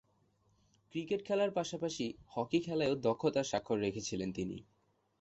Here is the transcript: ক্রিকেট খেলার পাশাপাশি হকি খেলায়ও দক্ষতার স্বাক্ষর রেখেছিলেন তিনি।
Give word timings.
ক্রিকেট 0.95 1.21
খেলার 1.25 1.51
পাশাপাশি 1.51 2.05
হকি 2.27 2.59
খেলায়ও 2.59 2.95
দক্ষতার 3.05 3.43
স্বাক্ষর 3.43 3.77
রেখেছিলেন 3.79 4.29
তিনি। 4.31 4.57